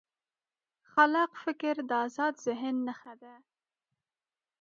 خلاق 0.91 1.31
فکر 1.43 1.75
د 1.89 1.91
ازاد 2.05 2.33
ذهن 2.45 2.75
نښه 2.87 3.13
ده. 3.21 3.35